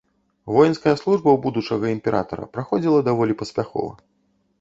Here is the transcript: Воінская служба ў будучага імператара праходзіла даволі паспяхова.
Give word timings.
Воінская 0.53 0.93
служба 1.01 1.29
ў 1.33 1.37
будучага 1.43 1.91
імператара 1.97 2.47
праходзіла 2.57 2.99
даволі 3.11 3.37
паспяхова. 3.43 3.93